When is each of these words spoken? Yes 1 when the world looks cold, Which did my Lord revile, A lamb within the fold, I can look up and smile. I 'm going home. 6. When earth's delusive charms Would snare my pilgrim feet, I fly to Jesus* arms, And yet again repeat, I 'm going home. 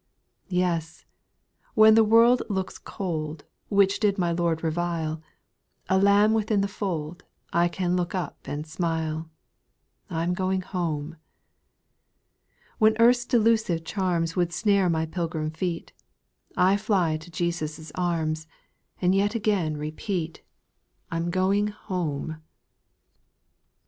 Yes 0.49 1.05
1 1.75 1.75
when 1.75 1.93
the 1.93 2.03
world 2.03 2.41
looks 2.49 2.79
cold, 2.79 3.45
Which 3.69 3.99
did 3.99 4.17
my 4.17 4.31
Lord 4.31 4.63
revile, 4.63 5.21
A 5.89 5.99
lamb 5.99 6.33
within 6.33 6.61
the 6.61 6.67
fold, 6.67 7.23
I 7.53 7.67
can 7.67 7.95
look 7.95 8.15
up 8.15 8.39
and 8.47 8.65
smile. 8.65 9.29
I 10.09 10.23
'm 10.23 10.33
going 10.33 10.61
home. 10.61 11.11
6. 11.11 11.17
When 12.79 12.97
earth's 12.97 13.25
delusive 13.27 13.85
charms 13.85 14.35
Would 14.35 14.51
snare 14.51 14.89
my 14.89 15.05
pilgrim 15.05 15.51
feet, 15.51 15.93
I 16.57 16.77
fly 16.77 17.17
to 17.17 17.29
Jesus* 17.29 17.91
arms, 17.93 18.47
And 18.99 19.13
yet 19.13 19.35
again 19.35 19.77
repeat, 19.77 20.41
I 21.11 21.17
'm 21.17 21.29
going 21.29 21.67
home. 21.67 22.41